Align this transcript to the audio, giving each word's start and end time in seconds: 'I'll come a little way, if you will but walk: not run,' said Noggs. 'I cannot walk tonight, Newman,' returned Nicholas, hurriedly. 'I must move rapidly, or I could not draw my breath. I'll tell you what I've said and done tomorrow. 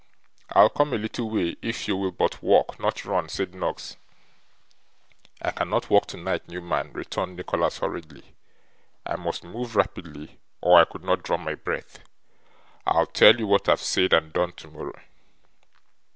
'I'll 0.53 0.71
come 0.71 0.93
a 0.93 0.97
little 0.97 1.29
way, 1.29 1.57
if 1.61 1.87
you 1.87 1.95
will 1.95 2.09
but 2.09 2.41
walk: 2.41 2.79
not 2.79 3.05
run,' 3.05 3.29
said 3.29 3.53
Noggs. 3.53 3.97
'I 5.43 5.51
cannot 5.51 5.91
walk 5.91 6.07
tonight, 6.07 6.47
Newman,' 6.47 6.91
returned 6.93 7.35
Nicholas, 7.37 7.77
hurriedly. 7.77 8.35
'I 9.05 9.17
must 9.17 9.43
move 9.43 9.75
rapidly, 9.75 10.39
or 10.59 10.79
I 10.81 10.85
could 10.85 11.03
not 11.03 11.21
draw 11.21 11.37
my 11.37 11.53
breath. 11.53 11.99
I'll 12.83 13.05
tell 13.05 13.35
you 13.35 13.45
what 13.45 13.69
I've 13.69 13.79
said 13.79 14.11
and 14.11 14.33
done 14.33 14.53
tomorrow. 14.53 14.99